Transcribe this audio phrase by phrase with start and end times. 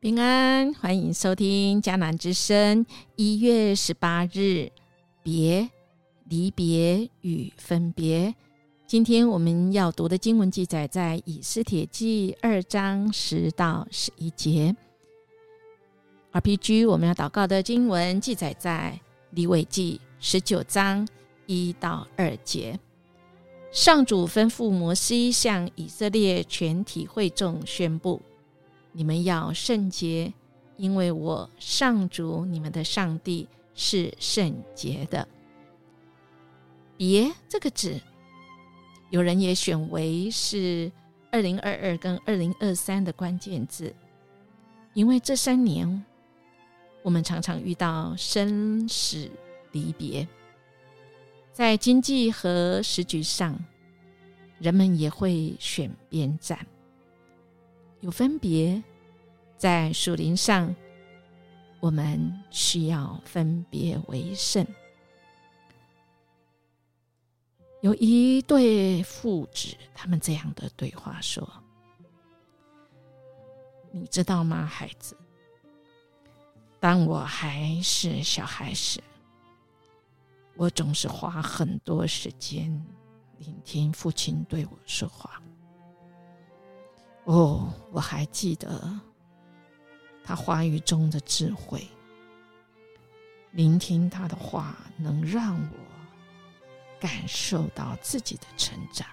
[0.00, 2.86] 平安，欢迎收听迦南之声。
[3.16, 4.70] 一月十八日，
[5.22, 5.68] 别
[6.24, 8.34] 离别与分别。
[8.86, 14.74] 今天我们要读的经文记载在以斯帖记二章十到十一节。
[16.32, 18.98] RPG 我们要祷告的经文记载在
[19.32, 21.06] 利未记十九章
[21.44, 22.80] 一到二节。
[23.70, 28.22] 上主吩咐摩西向以色列全体会众宣布。
[28.92, 30.32] 你们要圣洁，
[30.76, 35.26] 因为我上主你们的上帝是圣洁的。
[36.96, 38.00] 别这个字，
[39.10, 40.90] 有人也选为是
[41.30, 43.94] 二零二二跟二零二三的关键字，
[44.92, 46.04] 因为这三年
[47.02, 49.30] 我们常常遇到生死
[49.72, 50.26] 离别，
[51.52, 53.58] 在经济和时局上，
[54.58, 56.66] 人们也会选边站。
[58.00, 58.82] 有分别，
[59.58, 60.74] 在树林上，
[61.80, 64.66] 我们需要分别为圣。
[67.82, 71.46] 有一对父子，他们这样的对话说
[73.92, 75.14] ：“你知道吗，孩子？
[76.78, 78.98] 当我还是小孩时，
[80.56, 82.64] 我总是花很多时间
[83.38, 85.42] 聆听父亲对我说话。”
[87.30, 89.00] 哦，我还记得
[90.24, 91.86] 他话语中的智慧。
[93.52, 95.78] 聆听他的话，能让我
[96.98, 99.06] 感受到自己的成长。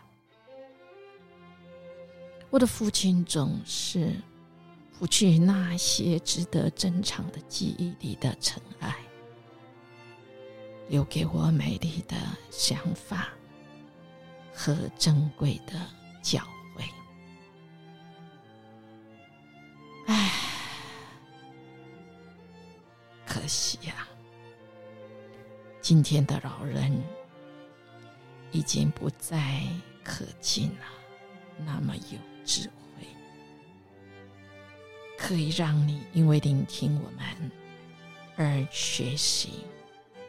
[2.50, 4.16] 我的父亲总是
[4.92, 8.96] 拂去那些值得珍藏的记忆里的尘埃，
[10.90, 12.18] 留给我美丽的
[12.50, 13.28] 想法
[14.56, 15.74] 和珍贵的
[16.24, 16.42] 教。
[23.48, 24.06] 可惜呀，
[25.80, 27.02] 今天的老人
[28.52, 29.64] 已经不再
[30.04, 30.86] 可敬了。
[31.66, 33.08] 那么有智慧，
[35.18, 37.52] 可以让你因为聆听我们
[38.36, 39.64] 而学习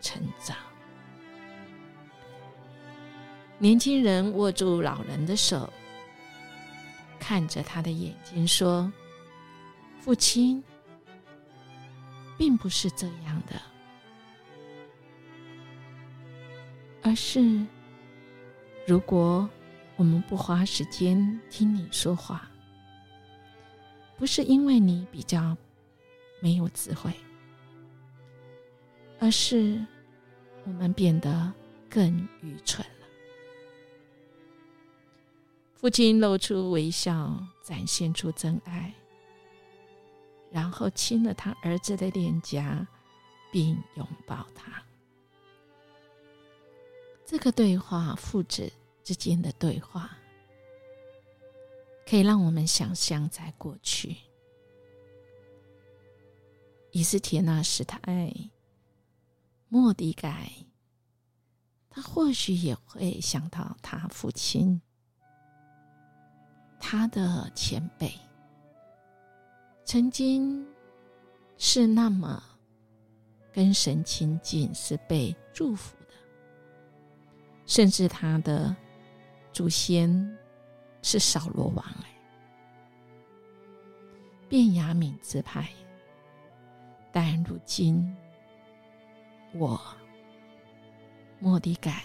[0.00, 0.56] 成长。
[3.58, 5.68] 年轻人握住老人的手，
[7.18, 8.88] 看着他的眼睛说
[9.98, 10.62] ：“父亲。”
[12.38, 13.60] 并不是这样的，
[17.02, 17.66] 而是
[18.86, 19.50] 如果
[19.96, 22.48] 我们不花时间听你说话，
[24.16, 25.56] 不是因为你比较
[26.40, 27.12] 没有智慧，
[29.18, 29.84] 而是
[30.64, 31.52] 我们变得
[31.90, 33.06] 更愚蠢了。
[35.74, 38.94] 父亲露出微笑，展现出真爱。
[40.50, 42.86] 然后亲了他儿子的脸颊，
[43.52, 44.82] 并拥抱他。
[47.26, 48.72] 这个对话，父子
[49.04, 50.16] 之间的对话，
[52.06, 54.16] 可以让我们想象，在过去，
[56.90, 58.00] 以斯帖那时代，
[59.68, 60.50] 莫迪改，
[61.90, 64.80] 他或许也会想到他父亲，
[66.80, 68.10] 他的前辈。
[69.88, 70.66] 曾经
[71.56, 72.42] 是那么
[73.50, 76.12] 跟神亲近，是被祝福的，
[77.64, 78.76] 甚至他的
[79.50, 80.38] 祖先
[81.00, 82.14] 是扫罗王哎，
[84.46, 85.66] 便雅悯之派。
[87.10, 88.14] 但如今
[89.54, 89.80] 我
[91.40, 92.04] 莫迪改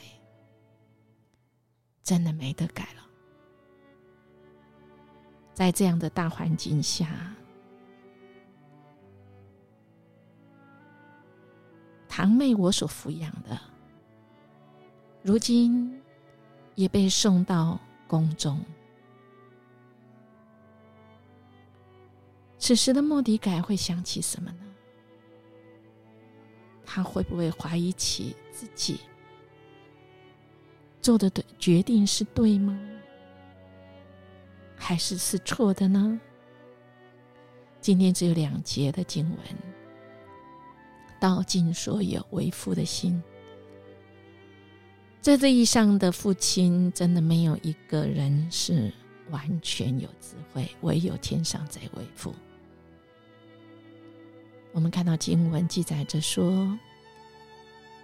[2.02, 3.06] 真的没得改了，
[5.54, 7.36] 在这样的大环境下。
[12.16, 13.60] 堂妹，我所抚养的，
[15.24, 16.00] 如今
[16.76, 18.64] 也被送到宫中。
[22.60, 24.60] 此时的莫迪改会想起什么呢？
[26.86, 29.00] 他会不会怀疑起自己
[31.02, 32.80] 做的对决定是对吗？
[34.76, 36.22] 还是是错的呢？
[37.82, 39.73] 今天只有两节的经文。
[41.24, 43.24] 道尽所有为父的心，
[45.22, 48.92] 在这一上的父亲，真的没有一个人是
[49.30, 52.36] 完全有智慧，唯有天上这位父。
[54.74, 56.78] 我们看到经文记载着说，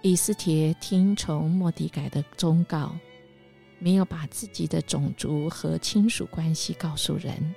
[0.00, 2.96] 以斯帖听从莫迪改的忠告，
[3.78, 7.54] 没有把自己的种族和亲属关系告诉人，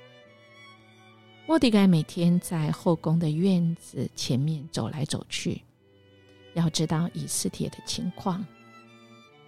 [1.46, 5.62] 莫迪盖每天在后宫的院子前面走来走去，
[6.54, 8.44] 要知道以斯帖的情况，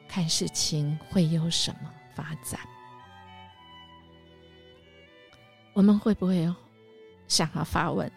[0.07, 2.61] 看事情会有什么发展。
[5.73, 6.55] 我们会不会
[7.29, 8.13] 想要发问？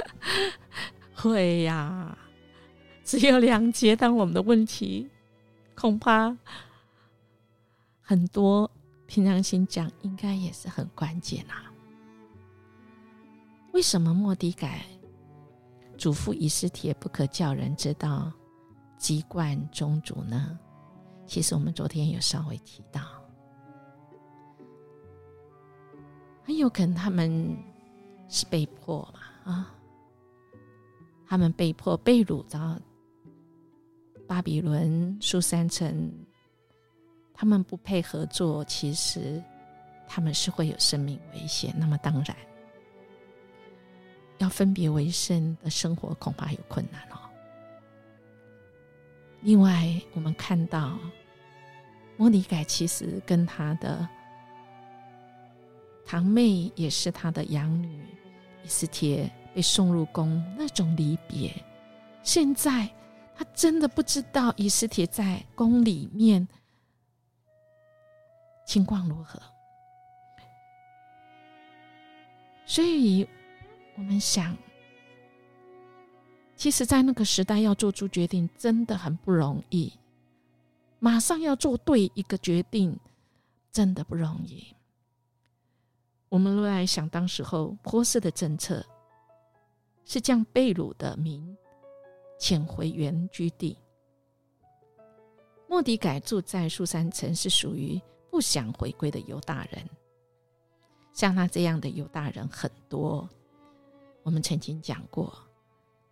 [1.14, 2.16] 会呀，
[3.04, 5.08] 只有两节，但我们的问题
[5.74, 6.34] 恐怕
[8.00, 8.70] 很多。
[9.06, 11.70] 平常心讲，应该也是很关键啊。
[13.74, 14.86] 为什么莫迪改
[15.98, 18.32] 嘱咐以斯帖不可叫人知道
[18.96, 20.56] 籍贯宗族呢？
[21.26, 23.02] 其实我们昨天有稍微提到，
[26.44, 27.56] 很有可能他们
[28.28, 29.74] 是被迫嘛啊，
[31.26, 32.78] 他们被迫被掳到
[34.28, 36.12] 巴比伦苏三城。
[37.36, 39.42] 他们不配合作，其实
[40.06, 41.74] 他们是会有生命危险。
[41.76, 42.36] 那么当然，
[44.38, 47.18] 要分别为生的生活恐怕有困难哦。
[49.42, 50.98] 另外，我们看到
[52.16, 54.08] 莫尼改其实跟他的
[56.06, 58.06] 堂妹，也是他的养女
[58.62, 61.52] 伊斯帖被送入宫那种离别，
[62.22, 62.88] 现在
[63.36, 66.46] 他真的不知道伊斯帖在宫里面。
[68.66, 69.38] 情况如何？
[72.64, 73.28] 所以，
[73.96, 74.56] 我们想，
[76.56, 79.92] 其实，在那个时代，要做出决定真的很不容易。
[80.98, 82.98] 马上要做对一个决定，
[83.70, 84.66] 真的不容易。
[86.28, 88.84] 我们若来想，当时候波斯的政策
[90.04, 91.56] 是将贝鲁的民
[92.38, 93.78] 遣回原居地，
[95.68, 98.00] 莫迪改住在苏山城，是属于。
[98.30, 99.88] 不想回归的犹大人，
[101.12, 103.30] 像他这样的犹大人很多。
[104.24, 105.32] 我们曾经讲过，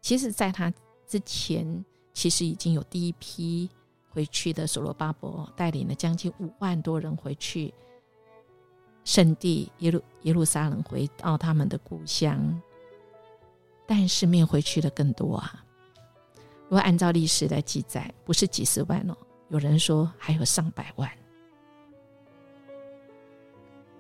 [0.01, 0.73] 其实，在他
[1.07, 3.69] 之前，其实已经有第一批
[4.11, 7.73] 回去的所罗巴伯带领了将近五万多人回去
[9.05, 12.61] 圣地耶路耶路撒冷，回到他们的故乡。
[13.87, 15.65] 但是，没有回去的更多啊！
[16.69, 19.17] 如果按照历史来记载，不是几十万哦，
[19.49, 21.11] 有人说还有上百万。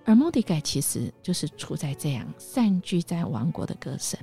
[0.05, 4.19] 而莫迪盖其实就是处在这样散居在王国的歌声。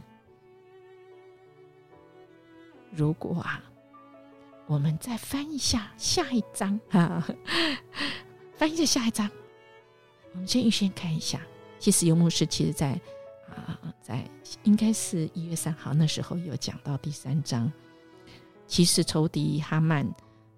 [2.92, 3.64] 如果啊，
[4.66, 7.24] 我们再翻一下下一章哈，
[8.56, 9.30] 翻一下下一章，
[10.34, 11.40] 我们先预先看一下。
[11.78, 13.00] 其实游牧师其实在
[13.50, 14.30] 啊，在
[14.64, 17.72] 应该是一月三号那时候有讲到第三章。
[18.68, 20.06] 其实仇敌哈曼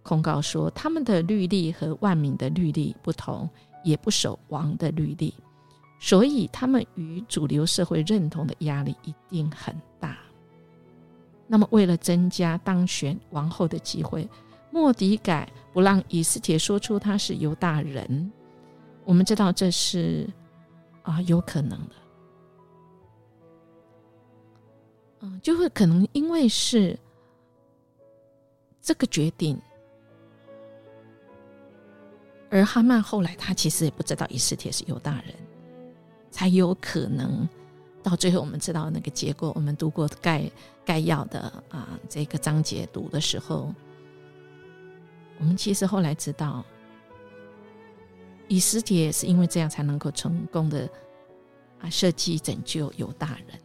[0.01, 3.47] 控告说，他们的律例和万民的律例不同。
[3.83, 5.33] 也不守王的律例，
[5.99, 10.17] 所以他们与主流社会认同的压力一定很大。
[11.47, 14.27] 那么，为了增加当选王后的机会，
[14.71, 18.31] 莫迪改不让以斯帖说出他是犹大人。
[19.03, 20.29] 我们知道这是
[21.01, 21.95] 啊有可能的，
[25.21, 26.97] 嗯，就会可能因为是
[28.81, 29.59] 这个决定。
[32.53, 35.33] 而哈曼后来，他其实也不知道以斯帖是犹大人，
[36.29, 37.47] 才有可能
[38.03, 39.53] 到最后我们知道那个结果。
[39.55, 40.51] 我们读过概
[40.83, 41.39] 概要的
[41.69, 43.73] 啊这个章节读的时候，
[45.39, 46.65] 我们其实后来知道，
[48.49, 50.89] 以斯帖是因为这样才能够成功的
[51.79, 53.61] 啊设计拯救犹大人。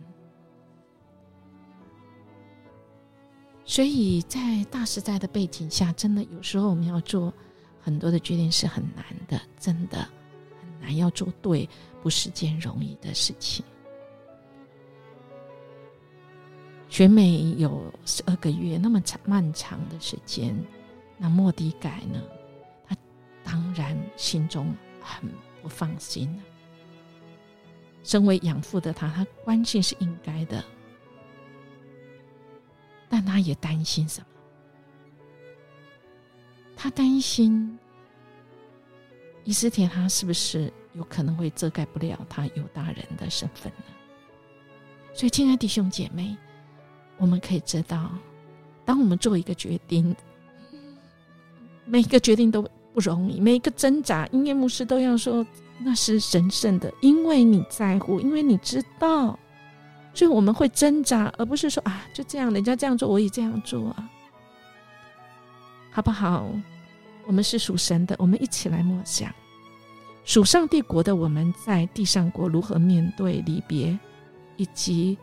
[3.64, 7.34] 所以在大时代的背景下，真的有时候我们要做。
[7.86, 9.98] 很多的决定是很难的，真的
[10.60, 11.68] 很难要做对，
[12.02, 13.64] 不是件容易的事情。
[16.88, 20.52] 选美有十二个月那么长漫长的时间，
[21.16, 22.20] 那莫迪改呢？
[22.88, 22.96] 他
[23.44, 25.30] 当然心中很
[25.62, 26.28] 不放心。
[28.02, 30.64] 身为养父的他，他关心是应该的，
[33.08, 34.26] 但他也担心什么？
[36.76, 37.78] 他担心，
[39.44, 43.84] 伊斯田他是不是有可能会遮盖不了他犹大人的身份呢？
[45.14, 46.36] 所以，亲爱的弟兄姐妹，
[47.16, 48.10] 我们可以知道，
[48.84, 50.14] 当我们做一个决定，
[51.86, 52.60] 每一个决定都
[52.92, 55.44] 不容易，每一个挣扎，音乐牧师都要说
[55.78, 59.38] 那是神圣的，因为你在乎，因为你知道，
[60.12, 64.10] 所以我们会挣扎，而不是说啊，就这样，人家这样做，我也这样做啊。
[65.96, 66.46] 好不好？
[67.24, 69.34] 我们是属神的，我们一起来默想。
[70.26, 73.98] 属上帝国的我们在地上国如何面对离别，
[74.58, 75.16] 以及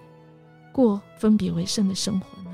[0.72, 2.50] 过分别为圣的生活呢？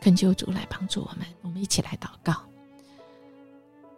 [0.00, 2.32] 恳求主来帮助我们，我们一起来祷告。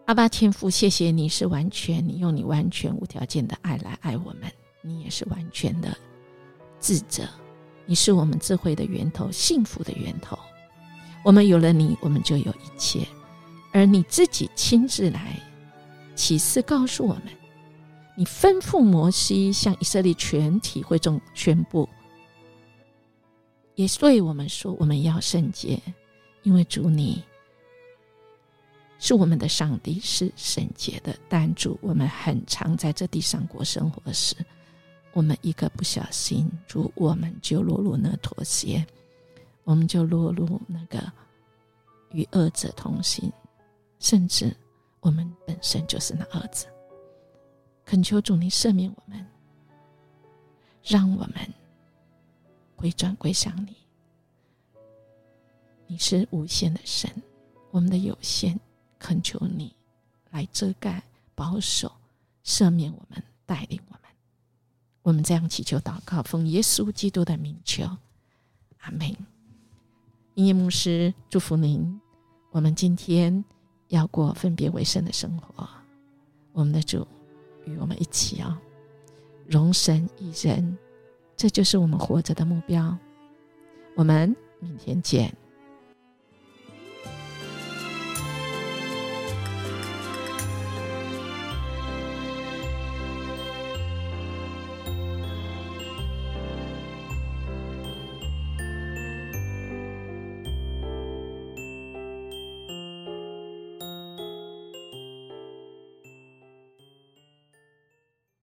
[0.07, 5.95] 阿爸天父，谢谢你是完全，你用你完全无条件的爱来爱我们，你也是完全的
[6.81, 7.29] 智者，
[7.85, 10.39] 你是我们智慧的源头，幸福的源头。
[11.23, 13.07] 我们有了你，我们就有一切，
[13.73, 15.39] 而你自己亲自来
[16.15, 17.25] 启示告诉我们，
[18.17, 21.89] 你吩咐摩西向以色列全体会众宣布。
[23.75, 25.81] 也对我们说，我们要圣洁，
[26.43, 27.23] 因为主你
[28.99, 31.17] 是我们的上帝，是圣洁的。
[31.29, 34.37] 但主，我们很常在这地上过生活时，
[35.13, 38.85] 我们一个不小心，主我们就落入那妥协，
[39.65, 41.01] 我们就落入那个
[42.11, 43.33] 与恶者同行，
[43.99, 44.57] 甚至
[45.01, 46.69] 我们本身就是那恶者。
[47.85, 49.27] 恳求主你赦免我们，
[50.83, 51.35] 让我们。
[52.75, 53.77] 回转归向你，
[55.87, 57.09] 你是无限的神，
[57.71, 58.59] 我们的有限，
[58.99, 59.73] 恳求你
[60.31, 61.01] 来遮盖、
[61.37, 61.93] 保守、
[62.45, 64.01] 赦免我们、带领我们。
[65.03, 67.85] 我们这样祈求祷告，奉耶稣基督的名求，
[68.81, 69.15] 阿门。
[70.35, 72.01] 音乐牧师祝福您。
[72.53, 73.45] 我们今天
[73.89, 75.69] 要过分别为圣的生活，
[76.53, 77.07] 我们的主
[77.67, 78.59] 与我们一起啊，
[79.47, 80.79] 容神一人。
[81.37, 82.97] 这就是我们活着的目标。
[83.95, 85.35] 我们明天见。